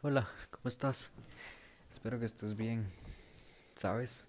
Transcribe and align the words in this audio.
Hola, 0.00 0.26
¿cómo 0.50 0.68
estás? 0.68 1.10
Espero 1.92 2.18
que 2.18 2.24
estés 2.24 2.56
bien. 2.56 2.86
¿Sabes? 3.74 4.26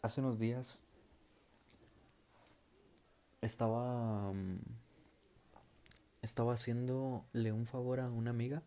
Hace 0.00 0.22
unos 0.22 0.38
días 0.38 0.82
estaba 3.42 4.32
mm, 4.32 4.58
estaba 6.22 6.54
haciéndole 6.54 7.52
un 7.52 7.66
favor 7.66 8.00
a 8.00 8.08
una 8.08 8.30
amiga. 8.30 8.62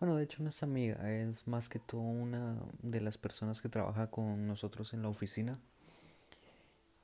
Bueno, 0.00 0.16
de 0.16 0.24
hecho 0.24 0.42
no 0.42 0.48
es 0.48 0.60
amiga, 0.64 1.08
es 1.08 1.46
más 1.46 1.68
que 1.68 1.78
todo 1.78 2.00
una 2.00 2.56
de 2.82 3.00
las 3.00 3.16
personas 3.16 3.60
que 3.60 3.68
trabaja 3.68 4.10
con 4.10 4.48
nosotros 4.48 4.92
en 4.92 5.02
la 5.02 5.08
oficina. 5.08 5.52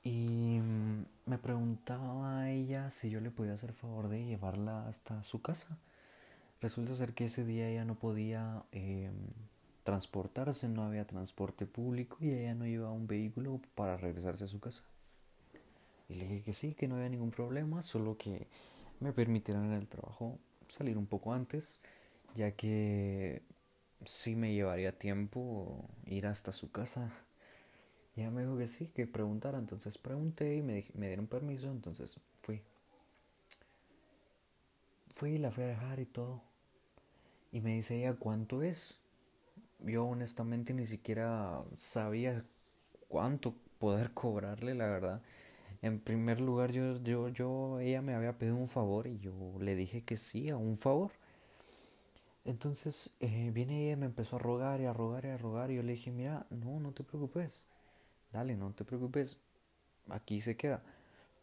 Y 0.02 0.58
mm, 0.60 1.06
me 1.26 1.38
preguntaba 1.38 2.40
a 2.40 2.50
ella 2.50 2.90
si 2.90 3.10
yo 3.10 3.20
le 3.20 3.30
podía 3.30 3.52
hacer 3.54 3.72
favor 3.74 4.08
de 4.08 4.24
llevarla 4.24 4.88
hasta 4.88 5.22
su 5.22 5.40
casa. 5.40 5.78
Resulta 6.64 6.94
ser 6.94 7.12
que 7.12 7.26
ese 7.26 7.44
día 7.44 7.68
ella 7.68 7.84
no 7.84 7.94
podía 7.94 8.64
em, 8.72 9.12
transportarse, 9.82 10.66
no 10.66 10.82
había 10.84 11.06
transporte 11.06 11.66
público 11.66 12.16
y 12.20 12.30
ella 12.30 12.54
no 12.54 12.64
iba 12.64 12.88
a 12.88 12.90
un 12.90 13.06
vehículo 13.06 13.60
para 13.74 13.98
regresarse 13.98 14.44
a 14.44 14.48
su 14.48 14.60
casa. 14.60 14.82
Y 16.08 16.14
le 16.14 16.26
dije 16.26 16.42
que 16.42 16.52
sí, 16.54 16.72
que 16.72 16.88
no 16.88 16.94
había 16.94 17.10
ningún 17.10 17.32
problema, 17.32 17.82
solo 17.82 18.16
que 18.16 18.46
me 19.00 19.12
permitieran 19.12 19.66
en 19.66 19.72
el 19.74 19.88
trabajo 19.88 20.38
salir 20.66 20.96
un 20.96 21.04
poco 21.04 21.34
antes, 21.34 21.80
ya 22.34 22.52
que 22.52 23.42
sí 24.06 24.34
me 24.34 24.54
llevaría 24.54 24.98
tiempo 24.98 25.84
ir 26.06 26.26
hasta 26.26 26.50
su 26.50 26.70
casa. 26.70 27.12
Y 28.16 28.22
ella 28.22 28.30
me 28.30 28.40
dijo 28.40 28.56
que 28.56 28.68
sí, 28.68 28.86
que 28.86 29.06
preguntara, 29.06 29.58
entonces 29.58 29.98
pregunté 29.98 30.56
y 30.56 30.62
me, 30.62 30.82
me 30.94 31.08
dieron 31.08 31.26
permiso, 31.26 31.70
entonces 31.70 32.18
fui. 32.40 32.62
Fui 35.10 35.32
y 35.32 35.38
la 35.38 35.50
fui 35.50 35.64
a 35.64 35.66
dejar 35.66 36.00
y 36.00 36.06
todo. 36.06 36.53
Y 37.54 37.60
me 37.60 37.76
dice 37.76 37.96
ella, 38.00 38.14
¿cuánto 38.14 38.62
es? 38.62 38.98
Yo 39.78 40.06
honestamente 40.06 40.74
ni 40.74 40.86
siquiera 40.86 41.62
sabía 41.76 42.44
cuánto 43.06 43.54
poder 43.78 44.10
cobrarle, 44.14 44.74
la 44.74 44.88
verdad. 44.88 45.22
En 45.80 46.00
primer 46.00 46.40
lugar, 46.40 46.72
yo, 46.72 47.00
yo, 47.04 47.28
yo, 47.28 47.78
ella 47.78 48.02
me 48.02 48.14
había 48.14 48.38
pedido 48.38 48.56
un 48.56 48.66
favor 48.66 49.06
y 49.06 49.20
yo 49.20 49.32
le 49.60 49.76
dije 49.76 50.02
que 50.02 50.16
sí, 50.16 50.50
a 50.50 50.56
un 50.56 50.76
favor. 50.76 51.12
Entonces 52.44 53.14
eh, 53.20 53.52
viene 53.54 53.86
ella 53.86 53.96
me 53.96 54.06
empezó 54.06 54.36
a 54.36 54.40
rogar 54.40 54.80
y 54.80 54.86
a 54.86 54.92
rogar 54.92 55.24
y 55.24 55.28
a 55.28 55.38
rogar 55.38 55.70
y 55.70 55.76
yo 55.76 55.84
le 55.84 55.92
dije, 55.92 56.10
mira, 56.10 56.46
no, 56.50 56.80
no 56.80 56.90
te 56.90 57.04
preocupes, 57.04 57.66
dale, 58.32 58.56
no 58.56 58.72
te 58.72 58.84
preocupes, 58.84 59.38
aquí 60.10 60.40
se 60.40 60.56
queda. 60.56 60.82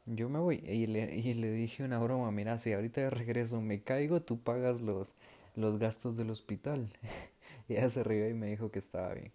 Yo 0.08 0.30
me 0.30 0.40
voy 0.40 0.58
y 0.68 0.88
le, 0.88 1.16
y 1.16 1.34
le 1.36 1.52
dije 1.52 1.84
una 1.84 2.00
broma, 2.00 2.32
mira, 2.32 2.58
si 2.58 2.74
ahorita 2.74 3.02
de 3.02 3.10
regreso 3.12 3.62
me 3.62 3.82
caigo, 3.82 4.22
tú 4.22 4.40
pagas 4.42 4.82
los, 4.82 5.16
los 5.56 5.78
gastos 5.80 6.18
del 6.18 6.30
hospital. 6.30 6.92
ella 7.68 7.90
se 7.90 8.04
rió 8.04 8.30
y 8.30 8.34
me 8.34 8.48
dijo 8.48 8.72
que 8.72 8.80
estaba 8.80 9.14
bien. 9.14 9.32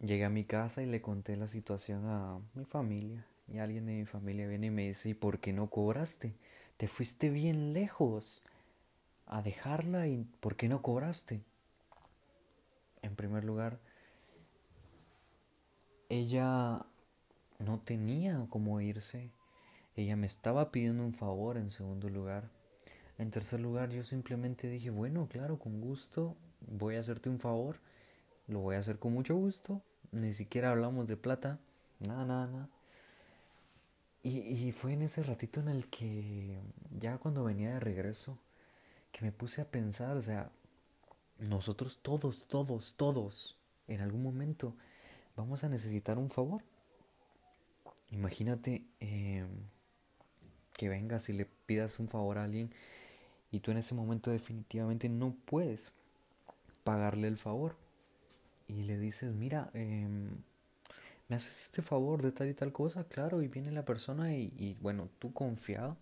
Llegué 0.00 0.24
a 0.24 0.30
mi 0.30 0.44
casa 0.44 0.82
y 0.82 0.86
le 0.86 1.00
conté 1.00 1.36
la 1.36 1.46
situación 1.46 2.06
a 2.06 2.38
mi 2.54 2.64
familia. 2.64 3.26
Y 3.48 3.58
alguien 3.58 3.86
de 3.86 3.94
mi 3.94 4.06
familia 4.06 4.46
viene 4.46 4.66
y 4.66 4.70
me 4.70 4.86
dice, 4.86 5.10
¿y 5.10 5.14
por 5.14 5.38
qué 5.38 5.52
no 5.52 5.70
cobraste? 5.70 6.34
Te 6.76 6.88
fuiste 6.88 7.30
bien 7.30 7.72
lejos 7.72 8.42
a 9.26 9.42
dejarla 9.42 10.08
y 10.08 10.24
¿por 10.40 10.56
qué 10.56 10.68
no 10.68 10.82
cobraste? 10.82 11.42
En 13.02 13.16
primer 13.16 13.44
lugar, 13.44 13.78
ella 16.08 16.84
no 17.58 17.80
tenía 17.80 18.46
cómo 18.50 18.80
irse. 18.80 19.30
Ella 19.96 20.16
me 20.16 20.26
estaba 20.26 20.70
pidiendo 20.70 21.04
un 21.04 21.14
favor 21.14 21.56
en 21.56 21.70
segundo 21.70 22.08
lugar. 22.08 22.50
En 23.18 23.30
tercer 23.30 23.60
lugar, 23.60 23.90
yo 23.90 24.02
simplemente 24.02 24.68
dije, 24.68 24.90
bueno, 24.90 25.28
claro, 25.28 25.58
con 25.58 25.80
gusto, 25.80 26.36
voy 26.60 26.96
a 26.96 27.00
hacerte 27.00 27.28
un 27.28 27.38
favor, 27.38 27.78
lo 28.48 28.60
voy 28.60 28.76
a 28.76 28.80
hacer 28.80 28.98
con 28.98 29.12
mucho 29.12 29.36
gusto, 29.36 29.82
ni 30.10 30.32
siquiera 30.32 30.70
hablamos 30.70 31.06
de 31.06 31.16
plata, 31.16 31.58
nada, 32.00 32.24
nada, 32.24 32.46
nada. 32.46 32.68
Y, 34.22 34.38
y 34.38 34.72
fue 34.72 34.94
en 34.94 35.02
ese 35.02 35.22
ratito 35.22 35.60
en 35.60 35.68
el 35.68 35.86
que, 35.88 36.58
ya 36.98 37.18
cuando 37.18 37.44
venía 37.44 37.74
de 37.74 37.80
regreso, 37.80 38.38
que 39.12 39.24
me 39.24 39.32
puse 39.32 39.60
a 39.60 39.70
pensar, 39.70 40.16
o 40.16 40.22
sea, 40.22 40.50
nosotros 41.38 41.98
todos, 42.02 42.46
todos, 42.46 42.96
todos, 42.96 43.56
en 43.86 44.00
algún 44.00 44.22
momento 44.22 44.74
vamos 45.36 45.62
a 45.62 45.68
necesitar 45.68 46.18
un 46.18 46.30
favor. 46.30 46.62
Imagínate 48.10 48.84
eh, 49.00 49.46
que 50.72 50.88
vengas 50.88 51.28
y 51.28 51.32
le 51.32 51.46
pidas 51.66 51.98
un 51.98 52.08
favor 52.08 52.38
a 52.38 52.44
alguien 52.44 52.72
y 53.54 53.60
tú 53.60 53.70
en 53.70 53.76
ese 53.76 53.94
momento 53.94 54.32
definitivamente 54.32 55.08
no 55.08 55.36
puedes 55.44 55.92
pagarle 56.82 57.28
el 57.28 57.38
favor. 57.38 57.76
Y 58.66 58.82
le 58.82 58.98
dices, 58.98 59.32
mira, 59.32 59.70
eh, 59.74 60.08
¿me 61.28 61.36
haces 61.36 61.66
este 61.66 61.80
favor 61.80 62.20
de 62.20 62.32
tal 62.32 62.48
y 62.48 62.54
tal 62.54 62.72
cosa? 62.72 63.04
Claro, 63.04 63.42
y 63.42 63.48
viene 63.48 63.70
la 63.70 63.84
persona 63.84 64.34
y, 64.34 64.76
bueno, 64.80 65.08
tú 65.20 65.32
confiado 65.32 65.96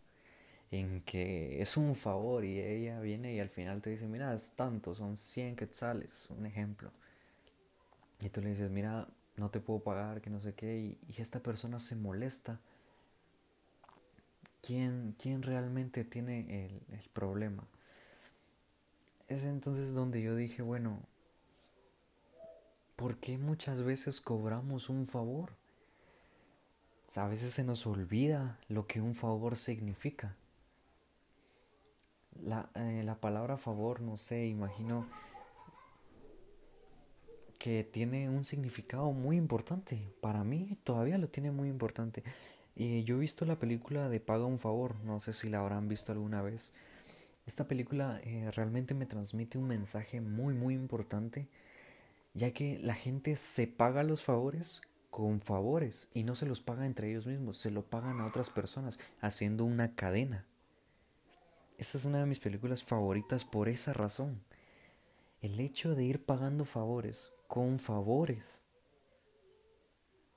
en 0.70 1.02
que 1.02 1.60
es 1.60 1.76
un 1.76 1.94
favor 1.94 2.42
y 2.46 2.58
ella 2.58 3.00
viene 3.00 3.34
y 3.34 3.40
al 3.40 3.50
final 3.50 3.82
te 3.82 3.90
dice, 3.90 4.06
mira, 4.08 4.32
es 4.32 4.52
tanto, 4.52 4.94
son 4.94 5.18
100 5.18 5.54
quetzales, 5.54 6.30
un 6.30 6.46
ejemplo. 6.46 6.90
Y 8.20 8.30
tú 8.30 8.40
le 8.40 8.48
dices, 8.48 8.70
mira, 8.70 9.08
no 9.36 9.50
te 9.50 9.60
puedo 9.60 9.80
pagar, 9.80 10.22
que 10.22 10.30
no 10.30 10.40
sé 10.40 10.54
qué, 10.54 10.96
y 11.06 11.20
esta 11.20 11.40
persona 11.40 11.78
se 11.78 11.96
molesta 11.96 12.60
quién, 14.62 15.14
quién 15.18 15.42
realmente 15.42 16.04
tiene 16.04 16.64
el, 16.64 16.80
el 16.94 17.08
problema. 17.12 17.66
Es 19.28 19.44
entonces 19.44 19.92
donde 19.92 20.22
yo 20.22 20.34
dije, 20.34 20.62
bueno, 20.62 21.00
¿por 22.96 23.16
qué 23.18 23.36
muchas 23.38 23.82
veces 23.82 24.20
cobramos 24.20 24.88
un 24.88 25.06
favor? 25.06 25.52
A 27.16 27.28
veces 27.28 27.50
se 27.50 27.64
nos 27.64 27.86
olvida 27.86 28.58
lo 28.68 28.86
que 28.86 29.00
un 29.00 29.14
favor 29.14 29.56
significa. 29.56 30.36
La, 32.40 32.70
eh, 32.74 33.02
la 33.04 33.20
palabra 33.20 33.58
favor, 33.58 34.00
no 34.00 34.16
sé, 34.16 34.46
imagino 34.46 35.06
que 37.58 37.84
tiene 37.84 38.28
un 38.28 38.44
significado 38.44 39.12
muy 39.12 39.36
importante. 39.36 40.12
Para 40.20 40.42
mí 40.42 40.78
todavía 40.82 41.18
lo 41.18 41.28
tiene 41.28 41.50
muy 41.50 41.68
importante. 41.68 42.24
Y 42.74 43.04
yo 43.04 43.16
he 43.16 43.20
visto 43.20 43.44
la 43.44 43.58
película 43.58 44.08
de 44.08 44.20
Paga 44.20 44.46
un 44.46 44.58
favor, 44.58 44.96
no 45.04 45.20
sé 45.20 45.32
si 45.32 45.48
la 45.48 45.60
habrán 45.60 45.88
visto 45.88 46.12
alguna 46.12 46.42
vez. 46.42 46.72
Esta 47.46 47.68
película 47.68 48.20
eh, 48.24 48.50
realmente 48.52 48.94
me 48.94 49.06
transmite 49.06 49.58
un 49.58 49.66
mensaje 49.66 50.20
muy 50.20 50.54
muy 50.54 50.74
importante, 50.74 51.48
ya 52.34 52.52
que 52.52 52.78
la 52.78 52.94
gente 52.94 53.36
se 53.36 53.66
paga 53.66 54.04
los 54.04 54.22
favores 54.22 54.80
con 55.10 55.42
favores 55.42 56.08
y 56.14 56.22
no 56.22 56.34
se 56.34 56.46
los 56.46 56.62
paga 56.62 56.86
entre 56.86 57.10
ellos 57.10 57.26
mismos, 57.26 57.58
se 57.58 57.70
lo 57.70 57.84
pagan 57.84 58.20
a 58.20 58.26
otras 58.26 58.48
personas, 58.48 58.98
haciendo 59.20 59.64
una 59.64 59.94
cadena. 59.94 60.46
Esta 61.76 61.98
es 61.98 62.04
una 62.04 62.20
de 62.20 62.26
mis 62.26 62.38
películas 62.38 62.84
favoritas 62.84 63.44
por 63.44 63.68
esa 63.68 63.92
razón. 63.92 64.40
El 65.42 65.58
hecho 65.60 65.94
de 65.94 66.04
ir 66.04 66.24
pagando 66.24 66.64
favores 66.64 67.32
con 67.48 67.78
favores 67.78 68.61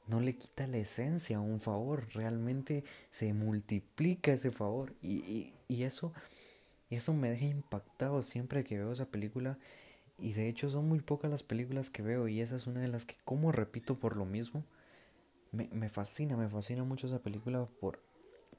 no 0.07 0.19
le 0.19 0.35
quita 0.35 0.67
la 0.67 0.77
esencia 0.77 1.37
a 1.37 1.41
un 1.41 1.59
favor, 1.59 2.07
realmente 2.13 2.83
se 3.09 3.33
multiplica 3.33 4.33
ese 4.33 4.51
favor. 4.51 4.93
Y, 5.01 5.15
y, 5.17 5.53
y 5.67 5.83
eso, 5.83 6.13
eso 6.89 7.13
me 7.13 7.29
deja 7.31 7.45
impactado 7.45 8.21
siempre 8.21 8.63
que 8.63 8.77
veo 8.77 8.91
esa 8.91 9.07
película. 9.07 9.57
Y 10.19 10.33
de 10.33 10.47
hecho 10.47 10.69
son 10.69 10.87
muy 10.87 11.01
pocas 11.01 11.31
las 11.31 11.43
películas 11.43 11.89
que 11.89 12.01
veo 12.01 12.27
y 12.27 12.41
esa 12.41 12.55
es 12.55 12.67
una 12.67 12.81
de 12.81 12.87
las 12.87 13.05
que 13.05 13.15
como 13.25 13.51
repito 13.51 13.99
por 13.99 14.15
lo 14.15 14.25
mismo 14.25 14.63
me, 15.51 15.67
me 15.73 15.89
fascina, 15.89 16.37
me 16.37 16.49
fascina 16.49 16.83
mucho 16.83 17.07
esa 17.07 17.19
película 17.19 17.67
por, 17.79 18.01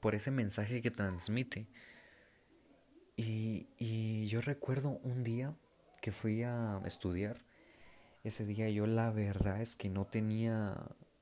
por 0.00 0.14
ese 0.14 0.30
mensaje 0.30 0.80
que 0.80 0.90
transmite. 0.90 1.66
Y, 3.16 3.68
y 3.78 4.26
yo 4.26 4.40
recuerdo 4.40 5.00
un 5.02 5.22
día 5.22 5.54
que 6.00 6.12
fui 6.12 6.42
a 6.42 6.80
estudiar. 6.84 7.44
Ese 8.24 8.44
día 8.44 8.68
yo 8.70 8.86
la 8.86 9.10
verdad 9.10 9.60
es 9.60 9.76
que 9.76 9.88
no 9.88 10.06
tenía 10.06 10.76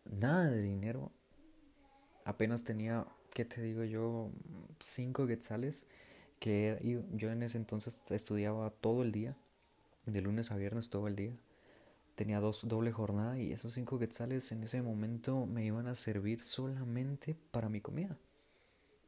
nada 0.05 0.51
de 0.51 0.63
dinero. 0.63 1.11
Apenas 2.25 2.65
tenía, 2.65 3.07
¿qué 3.33 3.45
te 3.45 3.63
digo 3.63 3.85
yo? 3.85 4.31
Cinco 4.81 5.27
quetzales. 5.27 5.87
Que 6.41 6.79
yo 7.13 7.31
en 7.31 7.43
ese 7.43 7.59
entonces 7.59 8.03
estudiaba 8.11 8.71
todo 8.71 9.03
el 9.03 9.13
día. 9.13 9.37
De 10.07 10.21
lunes 10.21 10.51
a 10.51 10.57
viernes 10.57 10.91
todo 10.91 11.09
el 11.09 11.17
día. 11.17 11.33
Tenía 12.15 12.41
dos 12.41 12.69
doble 12.69 12.93
jornada 12.93 13.39
y 13.39 13.53
esos 13.53 13.73
cinco 13.73 13.99
quetzales 13.99 14.53
en 14.53 14.63
ese 14.63 14.83
momento 14.83 15.47
me 15.47 15.65
iban 15.65 15.89
a 15.89 15.95
servir 15.95 16.41
solamente 16.41 17.37
para 17.51 17.69
mi 17.69 17.81
comida. 17.81 18.17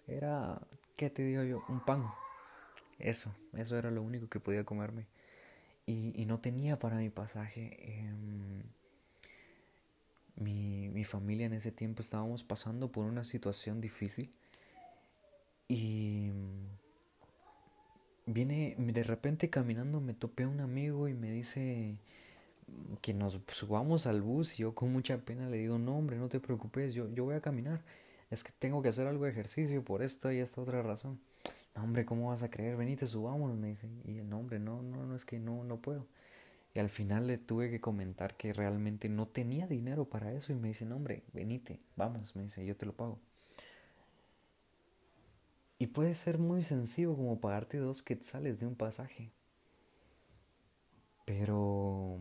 Era, 0.09 0.61
¿qué 0.97 1.11
te 1.11 1.23
digo 1.23 1.43
yo? 1.45 1.63
Un 1.69 1.81
pan. 1.81 2.07
Eso, 2.99 3.35
eso 3.55 3.77
era 3.77 3.91
lo 3.91 4.03
único 4.03 4.29
que 4.29 4.41
podía 4.41 4.65
comerme. 4.65 5.07
Y, 5.85 6.25
no 6.27 6.41
tenía 6.41 6.79
para 6.79 6.97
mi 6.97 7.11
pasaje. 7.11 7.77
Eh, 7.79 8.63
mi, 10.37 10.89
mi 10.89 11.05
familia 11.05 11.47
en 11.47 11.53
ese 11.53 11.73
tiempo 11.73 12.03
estábamos 12.03 12.45
pasando 12.45 12.93
por 12.93 13.07
una 13.07 13.25
situación 13.25 13.81
difícil 13.81 14.31
y 15.69 16.31
viene 18.27 18.75
de 18.79 19.03
repente 19.03 19.51
caminando, 19.51 20.01
me 20.01 20.15
topé 20.15 20.45
a 20.45 20.49
un 20.49 20.61
amigo 20.61 21.09
y 21.09 21.15
me 21.15 21.31
dice 21.31 21.97
que 23.01 23.15
nos 23.15 23.41
subamos 23.49 24.07
al 24.07 24.23
bus 24.23 24.55
y 24.55 24.63
yo 24.63 24.75
con 24.75 24.93
mucha 24.93 25.19
pena 25.19 25.49
le 25.49 25.59
digo, 25.59 25.79
no 25.79 25.97
hombre, 25.97 26.17
no 26.17 26.29
te 26.29 26.41
preocupes, 26.41 26.95
yo, 26.95 27.09
yo 27.13 27.25
voy 27.25 27.35
a 27.37 27.41
caminar. 27.41 27.83
Es 28.31 28.43
que 28.43 28.53
tengo 28.59 28.83
que 28.83 28.89
hacer 28.89 29.07
algo 29.07 29.25
de 29.25 29.31
ejercicio 29.31 29.85
por 29.85 30.03
esta 30.03 30.35
y 30.35 30.39
esta 30.39 30.61
otra 30.61 30.83
razón. 30.83 31.21
No 31.77 31.85
hombre, 31.85 32.05
¿cómo 32.05 32.31
vas 32.31 32.43
a 32.43 32.51
creer? 32.51 32.77
Venite, 32.77 33.07
subámonos, 33.07 33.57
me 33.57 33.69
dice. 33.69 33.89
Y 34.05 34.19
el 34.19 34.33
hombre, 34.33 34.59
no, 34.59 34.83
no, 34.83 35.07
no, 35.07 35.15
es 35.15 35.25
que 35.25 35.39
no, 35.39 35.63
no 35.63 35.77
puedo. 35.77 36.07
Y 36.77 36.79
al 36.79 36.91
final 36.91 37.27
le 37.27 37.39
tuve 37.39 37.71
que 37.71 37.81
comentar 37.81 38.37
que 38.37 38.53
realmente 38.53 39.09
no 39.09 39.27
tenía 39.27 39.67
dinero 39.67 40.05
para 40.05 40.35
eso 40.35 40.53
y 40.53 40.57
me 40.57 40.69
dice, 40.69 40.85
no 40.85 40.97
hombre, 40.97 41.23
venite, 41.33 41.81
vamos, 41.97 42.37
me 42.37 42.43
dice, 42.43 42.67
yo 42.67 42.77
te 42.77 42.85
lo 42.85 42.95
pago. 42.95 43.19
Y 45.79 45.87
puede 45.87 46.15
ser 46.15 46.37
muy 46.37 46.63
sencillo 46.63 47.17
como 47.17 47.41
pagarte 47.41 47.79
dos 47.79 48.03
quetzales 48.03 48.61
de 48.61 48.67
un 48.67 48.75
pasaje. 48.75 49.31
Pero 51.25 52.19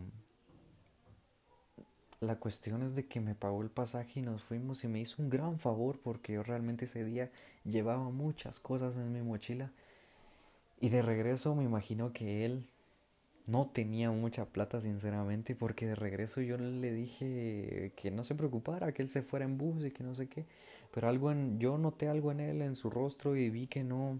la 2.21 2.37
cuestión 2.39 2.81
es 2.83 2.95
de 2.95 3.09
que 3.09 3.19
me 3.19 3.35
pagó 3.35 3.61
el 3.61 3.69
pasaje 3.69 4.21
y 4.21 4.23
nos 4.23 4.41
fuimos 4.41 4.85
y 4.85 4.87
me 4.87 5.01
hizo 5.01 5.21
un 5.21 5.29
gran 5.29 5.59
favor 5.59 5.99
porque 5.99 6.31
yo 6.31 6.43
realmente 6.43 6.85
ese 6.85 7.03
día 7.03 7.29
llevaba 7.65 8.09
muchas 8.09 8.61
cosas 8.61 8.95
en 8.95 9.11
mi 9.11 9.21
mochila. 9.21 9.73
Y 10.79 10.87
de 10.87 11.01
regreso 11.01 11.55
me 11.55 11.65
imagino 11.65 12.13
que 12.13 12.45
él 12.45 12.69
no 13.47 13.67
tenía 13.67 14.11
mucha 14.11 14.45
plata 14.45 14.81
sinceramente 14.81 15.55
porque 15.55 15.87
de 15.87 15.95
regreso 15.95 16.41
yo 16.41 16.57
le 16.57 16.91
dije 16.93 17.91
que 17.95 18.11
no 18.11 18.23
se 18.23 18.35
preocupara, 18.35 18.91
que 18.91 19.03
él 19.03 19.09
se 19.09 19.21
fuera 19.21 19.45
en 19.45 19.57
bus 19.57 19.85
y 19.85 19.91
que 19.91 20.03
no 20.03 20.15
sé 20.15 20.27
qué. 20.27 20.45
Pero 20.93 21.09
algo 21.09 21.31
en, 21.31 21.59
yo 21.59 21.77
noté 21.77 22.07
algo 22.07 22.31
en 22.31 22.39
él, 22.39 22.61
en 22.61 22.75
su 22.75 22.89
rostro 22.89 23.35
y 23.35 23.49
vi 23.49 23.67
que 23.67 23.83
no, 23.83 24.19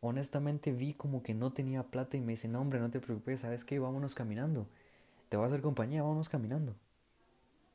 honestamente 0.00 0.72
vi 0.72 0.94
como 0.94 1.22
que 1.22 1.32
no 1.32 1.52
tenía 1.52 1.84
plata 1.84 2.16
y 2.16 2.20
me 2.20 2.32
dice, 2.32 2.48
no 2.48 2.60
hombre, 2.60 2.80
no 2.80 2.90
te 2.90 3.00
preocupes, 3.00 3.40
¿sabes 3.40 3.64
qué? 3.64 3.78
Vámonos 3.78 4.14
caminando. 4.14 4.66
Te 5.28 5.36
voy 5.36 5.44
a 5.44 5.46
hacer 5.46 5.62
compañía, 5.62 6.02
vámonos 6.02 6.28
caminando. 6.28 6.74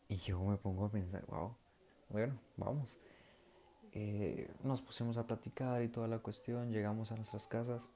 Y 0.09 0.17
yo 0.17 0.43
me 0.43 0.57
pongo 0.57 0.85
a 0.85 0.91
pensar, 0.91 1.25
wow, 1.27 1.55
bueno, 2.09 2.37
vamos. 2.55 2.97
Eh, 3.93 4.49
nos 4.63 4.81
pusimos 4.81 5.17
a 5.17 5.25
platicar 5.25 5.81
y 5.81 5.87
toda 5.87 6.07
la 6.07 6.19
cuestión, 6.19 6.71
llegamos 6.71 7.11
a 7.11 7.15
nuestras 7.15 7.47
casas. 7.47 7.89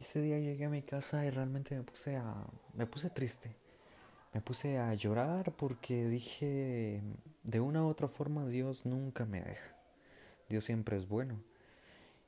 Ese 0.00 0.22
día 0.22 0.38
llegué 0.38 0.64
a 0.64 0.70
mi 0.70 0.80
casa 0.80 1.26
y 1.26 1.30
realmente 1.30 1.76
me 1.76 1.82
puse 1.82 2.16
a 2.16 2.34
me 2.72 2.86
puse 2.86 3.10
triste. 3.10 3.54
Me 4.32 4.40
puse 4.40 4.78
a 4.78 4.94
llorar 4.94 5.52
porque 5.56 6.06
dije, 6.08 7.02
de 7.42 7.60
una 7.60 7.84
u 7.84 7.88
otra 7.88 8.08
forma 8.08 8.46
Dios 8.46 8.86
nunca 8.86 9.26
me 9.26 9.42
deja. 9.42 9.76
Dios 10.48 10.64
siempre 10.64 10.96
es 10.96 11.06
bueno. 11.06 11.42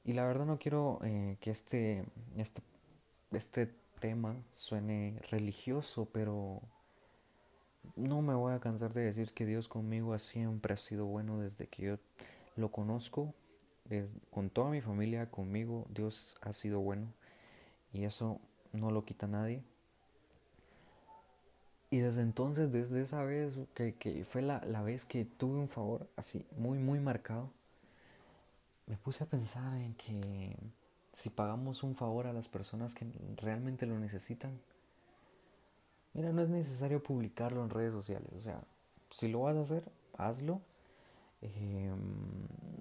Y 0.04 0.12
la 0.12 0.26
verdad 0.26 0.44
no 0.44 0.58
quiero 0.58 0.98
eh, 1.02 1.38
que 1.40 1.50
este, 1.50 2.04
este, 2.36 2.60
este 3.30 3.66
tema 4.00 4.36
suene 4.50 5.18
religioso, 5.30 6.08
pero 6.12 6.60
no 7.96 8.20
me 8.20 8.34
voy 8.34 8.52
a 8.52 8.60
cansar 8.60 8.92
de 8.92 9.02
decir 9.02 9.32
que 9.32 9.46
Dios 9.46 9.68
conmigo 9.68 10.16
siempre 10.18 10.75
ha 10.75 10.76
sido 10.76 11.06
bueno 11.06 11.38
desde 11.38 11.68
que 11.68 11.82
yo 11.84 11.98
lo 12.56 12.70
conozco. 12.70 13.32
con 14.30 14.50
toda 14.50 14.70
mi 14.70 14.80
familia, 14.82 15.30
conmigo, 15.30 15.86
Dios 15.88 16.36
ha 16.42 16.52
sido 16.52 16.80
bueno. 16.80 17.12
Y 17.92 18.04
eso 18.04 18.40
no 18.72 18.90
lo 18.90 19.04
quita 19.04 19.26
nadie. 19.26 19.62
Y 21.90 21.98
desde 21.98 22.22
entonces, 22.22 22.72
desde 22.72 23.02
esa 23.02 23.22
vez, 23.22 23.54
que, 23.74 24.24
fue 24.24 24.40
la, 24.40 24.64
la, 24.64 24.82
vez 24.82 25.04
que 25.04 25.24
tuve 25.24 25.58
un 25.58 25.68
favor 25.68 26.08
así, 26.16 26.46
muy, 26.56 26.78
muy 26.78 27.00
marcado, 27.00 27.50
me 28.86 28.96
puse 28.96 29.24
a 29.24 29.26
pensar 29.26 29.76
en 29.76 29.94
que 29.94 30.56
si 31.12 31.28
pagamos 31.28 31.82
un 31.82 31.94
favor 31.94 32.26
a 32.26 32.32
las 32.32 32.48
personas 32.48 32.94
que 32.94 33.06
realmente 33.36 33.84
lo 33.84 33.98
necesitan, 33.98 34.58
Mira, 36.14 36.32
no 36.32 36.42
es 36.42 36.48
necesario 36.48 37.02
publicarlo 37.02 37.62
en 37.64 37.70
redes 37.70 37.92
sociales. 37.92 38.28
O 38.36 38.40
sea, 38.40 38.62
si 39.10 39.28
lo 39.28 39.40
vas 39.40 39.56
a 39.56 39.60
hacer, 39.60 39.84
hazlo. 40.18 40.60
Em, 41.40 41.98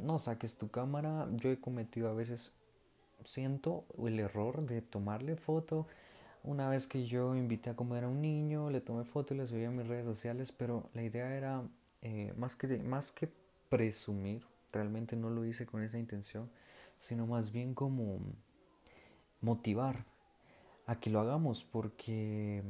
no 0.02 0.20
saques 0.20 0.58
tu 0.58 0.70
cámara. 0.70 1.28
Yo 1.36 1.50
he 1.50 1.60
cometido 1.60 2.10
a 2.10 2.14
veces, 2.14 2.54
siento 3.24 3.86
el 4.06 4.20
error 4.20 4.66
de 4.66 4.82
tomarle 4.82 5.36
foto. 5.36 5.88
Una 6.44 6.70
vez 6.70 6.88
que 6.88 7.06
yo 7.06 7.36
invité 7.36 7.70
a 7.70 7.76
comer 7.76 8.04
a 8.04 8.08
un 8.08 8.22
niño, 8.22 8.70
le 8.70 8.82
tomé 8.82 9.04
foto 9.04 9.34
y 9.34 9.38
le 9.38 9.48
subí 9.48 9.66
a 9.66 9.72
mis 9.72 9.88
redes 9.88 10.06
sociales, 10.06 10.52
pero 10.52 10.90
la 10.94 11.04
idea 11.04 11.36
era 11.36 11.64
eh, 12.02 12.34
más, 12.38 12.56
que, 12.56 12.80
más 12.80 13.12
que 13.12 13.30
presumir, 13.70 14.44
realmente 14.72 15.16
no 15.16 15.30
lo 15.30 15.46
hice 15.46 15.66
con 15.66 15.84
esa 15.84 16.00
intención, 16.00 16.50
sino 16.98 17.28
más 17.28 17.52
bien 17.52 17.74
como 17.76 18.20
motivar 19.40 20.06
a 20.88 21.00
que 21.00 21.10
lo 21.10 21.20
hagamos, 21.20 21.64
porque 21.64 22.64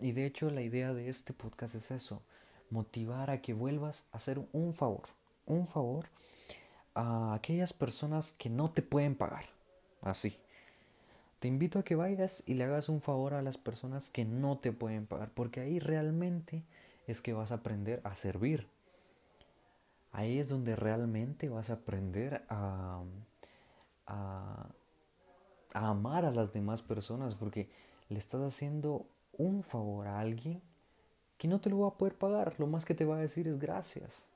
y 0.00 0.12
de 0.12 0.26
hecho 0.26 0.50
la 0.50 0.62
idea 0.62 0.92
de 0.92 1.08
este 1.08 1.32
podcast 1.32 1.74
es 1.76 1.90
eso, 1.90 2.22
motivar 2.70 3.30
a 3.30 3.40
que 3.40 3.54
vuelvas 3.54 4.06
a 4.12 4.16
hacer 4.16 4.38
un 4.52 4.74
favor, 4.74 5.04
un 5.46 5.66
favor 5.66 6.10
a 6.94 7.34
aquellas 7.34 7.72
personas 7.72 8.32
que 8.32 8.50
no 8.50 8.70
te 8.70 8.82
pueden 8.82 9.14
pagar. 9.14 9.53
Así. 10.04 10.38
Te 11.40 11.48
invito 11.48 11.78
a 11.78 11.82
que 11.82 11.96
vayas 11.96 12.44
y 12.46 12.54
le 12.54 12.64
hagas 12.64 12.88
un 12.88 13.00
favor 13.00 13.34
a 13.34 13.42
las 13.42 13.58
personas 13.58 14.10
que 14.10 14.24
no 14.24 14.58
te 14.58 14.70
pueden 14.70 15.06
pagar, 15.06 15.30
porque 15.30 15.60
ahí 15.60 15.78
realmente 15.78 16.62
es 17.06 17.20
que 17.20 17.32
vas 17.32 17.52
a 17.52 17.56
aprender 17.56 18.00
a 18.04 18.14
servir. 18.14 18.68
Ahí 20.12 20.38
es 20.38 20.48
donde 20.48 20.76
realmente 20.76 21.48
vas 21.48 21.70
a 21.70 21.74
aprender 21.74 22.44
a, 22.48 23.02
a, 24.06 24.68
amar 25.72 26.24
a 26.24 26.30
las 26.30 26.52
demás 26.52 26.82
personas, 26.82 27.34
porque 27.34 27.68
le 28.08 28.18
estás 28.18 28.42
haciendo 28.42 29.06
un 29.36 29.62
favor 29.62 30.06
a 30.06 30.20
alguien 30.20 30.62
que 31.36 31.48
no 31.48 31.60
te 31.60 31.68
lo 31.68 31.80
va 31.80 31.88
a 31.88 31.98
poder 31.98 32.16
pagar, 32.16 32.54
lo 32.58 32.66
más 32.66 32.84
que 32.84 32.94
te 32.94 33.04
va 33.04 33.16
a 33.16 33.20
decir 33.20 33.48
es 33.48 33.58
gracias. 33.58 34.28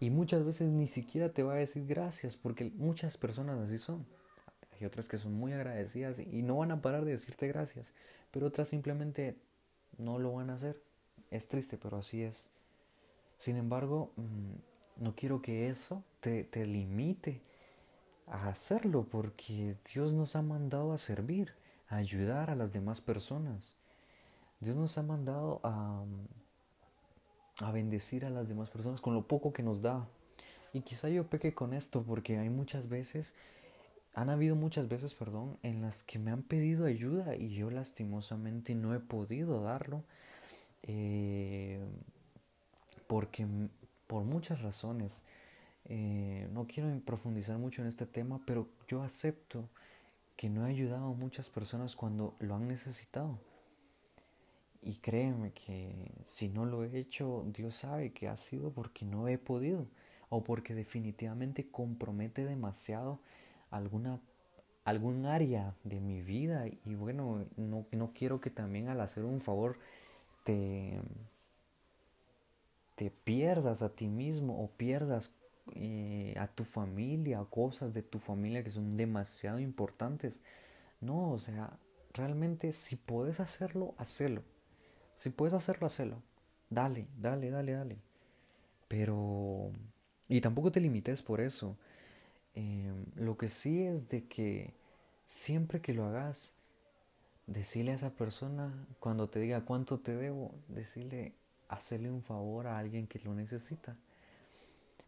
Y 0.00 0.10
muchas 0.10 0.44
veces 0.44 0.70
ni 0.70 0.86
siquiera 0.86 1.30
te 1.30 1.42
va 1.42 1.54
a 1.54 1.56
decir 1.56 1.86
gracias, 1.86 2.36
porque 2.36 2.70
muchas 2.76 3.16
personas 3.16 3.58
así 3.58 3.78
son. 3.78 4.06
Otras 4.86 5.08
que 5.08 5.18
son 5.18 5.34
muy 5.34 5.52
agradecidas 5.52 6.18
y 6.18 6.42
no 6.42 6.58
van 6.58 6.70
a 6.70 6.82
parar 6.82 7.04
de 7.04 7.12
decirte 7.12 7.48
gracias, 7.48 7.92
pero 8.30 8.46
otras 8.46 8.68
simplemente 8.68 9.36
no 9.98 10.18
lo 10.18 10.32
van 10.32 10.50
a 10.50 10.54
hacer. 10.54 10.80
Es 11.30 11.48
triste, 11.48 11.78
pero 11.78 11.98
así 11.98 12.22
es. 12.22 12.48
Sin 13.36 13.56
embargo, 13.56 14.12
mm, 14.16 15.02
no 15.04 15.14
quiero 15.14 15.42
que 15.42 15.68
eso 15.68 16.04
te, 16.20 16.44
te 16.44 16.66
limite 16.66 17.40
a 18.26 18.48
hacerlo, 18.48 19.06
porque 19.10 19.76
Dios 19.92 20.12
nos 20.12 20.36
ha 20.36 20.42
mandado 20.42 20.92
a 20.92 20.98
servir, 20.98 21.54
a 21.88 21.96
ayudar 21.96 22.50
a 22.50 22.54
las 22.54 22.72
demás 22.72 23.00
personas. 23.00 23.76
Dios 24.60 24.76
nos 24.76 24.96
ha 24.96 25.02
mandado 25.02 25.60
a, 25.64 26.04
a 27.58 27.72
bendecir 27.72 28.24
a 28.24 28.30
las 28.30 28.48
demás 28.48 28.70
personas 28.70 29.00
con 29.00 29.14
lo 29.14 29.26
poco 29.26 29.52
que 29.52 29.62
nos 29.62 29.82
da. 29.82 30.06
Y 30.72 30.80
quizá 30.80 31.08
yo 31.08 31.26
peque 31.26 31.54
con 31.54 31.74
esto 31.74 32.02
porque 32.02 32.38
hay 32.38 32.48
muchas 32.48 32.88
veces, 32.88 33.34
han 34.14 34.30
habido 34.30 34.56
muchas 34.56 34.88
veces, 34.88 35.14
perdón, 35.14 35.58
en 35.62 35.82
las 35.82 36.02
que 36.02 36.18
me 36.18 36.30
han 36.30 36.42
pedido 36.42 36.86
ayuda 36.86 37.36
y 37.36 37.50
yo 37.50 37.70
lastimosamente 37.70 38.74
no 38.74 38.94
he 38.94 39.00
podido 39.00 39.62
darlo. 39.62 40.04
Eh, 40.82 41.80
porque 43.06 43.46
por 44.06 44.24
muchas 44.24 44.62
razones, 44.62 45.24
eh, 45.86 46.48
no 46.52 46.66
quiero 46.66 46.88
profundizar 47.00 47.58
mucho 47.58 47.82
en 47.82 47.88
este 47.88 48.06
tema, 48.06 48.40
pero 48.46 48.68
yo 48.88 49.02
acepto 49.02 49.68
que 50.36 50.48
no 50.48 50.66
he 50.66 50.70
ayudado 50.70 51.06
a 51.06 51.14
muchas 51.14 51.48
personas 51.48 51.96
cuando 51.96 52.34
lo 52.40 52.54
han 52.54 52.68
necesitado. 52.68 53.38
Y 54.82 54.96
créeme 54.96 55.52
que 55.52 56.12
si 56.24 56.48
no 56.48 56.64
lo 56.64 56.84
he 56.84 56.98
hecho, 56.98 57.44
Dios 57.46 57.76
sabe 57.76 58.12
que 58.12 58.28
ha 58.28 58.36
sido 58.36 58.72
porque 58.72 59.04
no 59.04 59.28
he 59.28 59.38
podido 59.38 59.86
o 60.28 60.42
porque 60.42 60.74
definitivamente 60.74 61.70
compromete 61.70 62.44
demasiado 62.44 63.20
alguna 63.72 64.20
algún 64.84 65.26
área 65.26 65.76
de 65.84 66.00
mi 66.00 66.22
vida 66.22 66.66
y 66.66 66.94
bueno, 66.94 67.46
no, 67.56 67.86
no 67.92 68.12
quiero 68.12 68.40
que 68.40 68.50
también 68.50 68.88
al 68.88 69.00
hacer 69.00 69.24
un 69.24 69.40
favor 69.40 69.78
te, 70.44 71.00
te 72.96 73.10
pierdas 73.10 73.82
a 73.82 73.90
ti 73.90 74.08
mismo 74.08 74.62
o 74.62 74.68
pierdas 74.70 75.34
eh, 75.74 76.34
a 76.38 76.48
tu 76.48 76.64
familia, 76.64 77.44
cosas 77.48 77.94
de 77.94 78.02
tu 78.02 78.18
familia 78.18 78.64
que 78.64 78.70
son 78.70 78.96
demasiado 78.96 79.60
importantes. 79.60 80.42
No, 81.00 81.30
o 81.32 81.38
sea, 81.38 81.78
realmente 82.12 82.72
si 82.72 82.96
puedes 82.96 83.40
hacerlo, 83.40 83.94
hacelo. 83.98 84.42
Si 85.16 85.30
puedes 85.30 85.54
hacerlo, 85.54 85.86
hazlo. 85.86 86.22
Dale, 86.70 87.06
dale, 87.16 87.50
dale, 87.50 87.72
dale. 87.72 87.98
Pero... 88.88 89.70
Y 90.28 90.40
tampoco 90.40 90.72
te 90.72 90.80
limites 90.80 91.22
por 91.22 91.40
eso. 91.40 91.76
Em, 92.54 93.06
lo 93.16 93.36
que 93.36 93.48
sí 93.48 93.82
es 93.82 94.08
de 94.08 94.26
que 94.26 94.74
siempre 95.24 95.80
que 95.80 95.94
lo 95.94 96.04
hagas, 96.04 96.54
decirle 97.46 97.92
a 97.92 97.94
esa 97.94 98.10
persona, 98.10 98.86
cuando 99.00 99.28
te 99.28 99.40
diga 99.40 99.64
cuánto 99.64 100.00
te 100.00 100.14
debo, 100.14 100.54
decirle, 100.68 101.34
hacerle 101.68 102.10
un 102.10 102.22
favor 102.22 102.66
a 102.66 102.78
alguien 102.78 103.06
que 103.06 103.18
lo 103.20 103.34
necesita. 103.34 103.96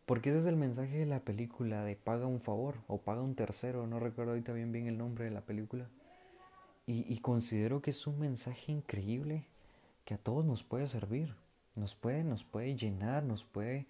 Porque 0.06 0.30
ese 0.30 0.40
es 0.40 0.46
el 0.46 0.56
mensaje 0.56 0.98
de 0.98 1.06
la 1.06 1.20
película, 1.20 1.84
de 1.84 1.96
paga 1.96 2.26
un 2.26 2.40
favor 2.40 2.76
o 2.88 2.98
paga 2.98 3.22
un 3.22 3.34
tercero, 3.34 3.86
no 3.86 4.00
recuerdo 4.00 4.32
ahorita 4.32 4.52
bien 4.52 4.70
bien 4.70 4.86
el 4.86 4.98
nombre 4.98 5.24
de 5.24 5.30
la 5.30 5.40
película. 5.40 5.88
Y, 6.86 7.18
considero 7.20 7.80
que 7.80 7.88
es 7.88 8.06
un 8.06 8.18
mensaje 8.18 8.70
increíble 8.70 9.46
que 10.04 10.12
a 10.12 10.18
todos 10.18 10.44
nos 10.44 10.62
puede 10.62 10.86
servir, 10.86 11.34
nos 11.76 11.94
puede, 11.94 12.24
nos 12.24 12.44
puede 12.44 12.76
llenar, 12.76 13.24
nos 13.24 13.46
puede 13.46 13.86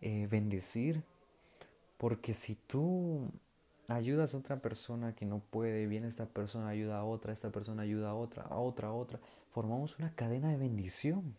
eh, 0.00 0.26
bendecir. 0.28 1.04
Porque 1.96 2.34
si 2.34 2.54
tú 2.54 3.30
ayudas 3.88 4.34
a 4.34 4.38
otra 4.38 4.60
persona 4.60 5.14
que 5.14 5.26
no 5.26 5.38
puede, 5.38 5.86
viene 5.86 6.08
esta 6.08 6.26
persona 6.26 6.68
ayuda 6.68 6.98
a 6.98 7.04
otra, 7.04 7.32
esta 7.32 7.50
persona 7.50 7.82
ayuda 7.82 8.10
a 8.10 8.14
otra, 8.14 8.42
a 8.44 8.58
otra, 8.58 8.88
a 8.88 8.92
otra, 8.92 9.20
formamos 9.50 9.98
una 9.98 10.14
cadena 10.14 10.50
de 10.50 10.56
bendición, 10.56 11.34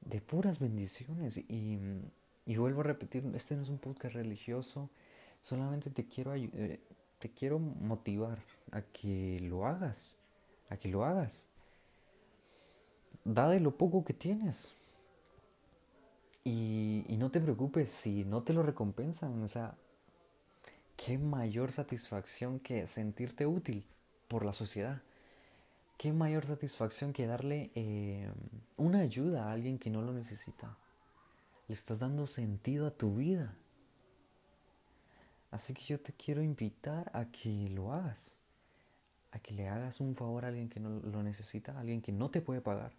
de 0.00 0.20
puras 0.20 0.58
bendiciones. 0.58 1.38
Y, 1.38 1.78
y 2.46 2.56
vuelvo 2.56 2.80
a 2.80 2.84
repetir, 2.84 3.30
este 3.34 3.56
no 3.56 3.62
es 3.62 3.68
un 3.68 3.78
podcast 3.78 4.14
religioso, 4.14 4.88
solamente 5.40 5.90
te 5.90 6.06
quiero, 6.06 6.34
eh, 6.34 6.80
te 7.18 7.30
quiero 7.30 7.58
motivar 7.58 8.38
a 8.70 8.82
que 8.82 9.38
lo 9.40 9.66
hagas, 9.66 10.16
a 10.70 10.76
que 10.76 10.88
lo 10.88 11.04
hagas. 11.04 11.48
Da 13.24 13.48
de 13.48 13.60
lo 13.60 13.76
poco 13.76 14.04
que 14.04 14.14
tienes. 14.14 14.74
Y, 16.44 17.04
no 17.18 17.30
te 17.30 17.40
preocupes 17.40 17.90
si 17.90 18.24
no 18.24 18.42
te 18.42 18.52
lo 18.52 18.62
recompensan. 18.62 19.42
O 19.42 19.48
sea, 19.48 19.74
qué 20.96 21.18
mayor 21.18 21.70
satisfacción 21.70 22.58
que 22.58 22.86
sentirte 22.86 23.46
útil 23.46 23.86
por 24.28 24.44
la 24.44 24.52
sociedad. 24.52 25.02
Qué 25.98 26.12
mayor 26.12 26.44
satisfacción 26.46 27.12
que 27.12 27.26
darle 27.26 27.70
eh, 27.76 28.28
una 28.76 29.00
ayuda 29.00 29.44
a 29.44 29.52
alguien 29.52 29.78
que 29.78 29.90
no 29.90 30.02
lo 30.02 30.12
necesita. 30.12 30.76
Le 31.68 31.74
estás 31.74 32.00
dando 32.00 32.26
sentido 32.26 32.88
a 32.88 32.90
tu 32.90 33.14
vida. 33.14 33.54
Así 35.52 35.74
que 35.74 35.82
yo 35.82 36.00
te 36.00 36.12
quiero 36.14 36.42
invitar 36.42 37.10
a 37.14 37.26
que 37.26 37.68
lo 37.68 37.92
hagas. 37.92 38.32
A 39.30 39.38
que 39.38 39.54
le 39.54 39.68
hagas 39.68 40.00
un 40.00 40.14
favor 40.14 40.44
a 40.44 40.48
alguien 40.48 40.68
que 40.68 40.80
no 40.80 40.88
lo 41.00 41.22
necesita, 41.22 41.72
a 41.72 41.80
alguien 41.80 42.02
que 42.02 42.10
no 42.10 42.30
te 42.30 42.40
puede 42.40 42.60
pagar, 42.60 42.92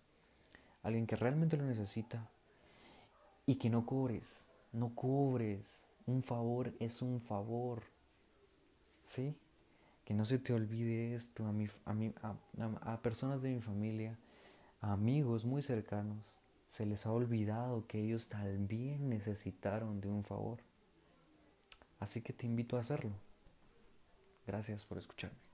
a 0.84 0.88
alguien 0.88 1.06
que 1.06 1.16
realmente 1.16 1.58
lo 1.58 1.66
necesita. 1.66 2.30
Y 3.46 3.56
que 3.56 3.70
no 3.70 3.86
cobres, 3.86 4.46
no 4.72 4.96
cobres. 4.96 5.84
Un 6.06 6.24
favor 6.24 6.74
es 6.80 7.02
un 7.02 7.22
favor. 7.22 7.84
¿Sí? 9.06 9.36
Que 10.06 10.14
no 10.14 10.26
se 10.26 10.40
te 10.40 10.54
olvide 10.54 11.14
esto 11.14 11.46
a, 11.46 11.52
mi, 11.52 11.68
a, 11.86 12.36
a, 12.60 12.94
a 12.94 13.02
personas 13.02 13.42
de 13.42 13.54
mi 13.54 13.62
familia, 13.62 14.18
a 14.82 14.94
amigos 14.94 15.46
muy 15.46 15.62
cercanos. 15.62 16.40
Se 16.66 16.86
les 16.86 17.06
ha 17.06 17.12
olvidado 17.12 17.86
que 17.88 18.02
ellos 18.02 18.30
también 18.30 19.10
necesitaron 19.10 20.02
de 20.02 20.10
un 20.10 20.24
favor. 20.24 20.60
Así 22.00 22.22
que 22.22 22.34
te 22.34 22.46
invito 22.46 22.76
a 22.76 22.82
hacerlo. 22.82 23.12
Gracias 24.46 24.86
por 24.86 24.98
escucharme. 24.98 25.53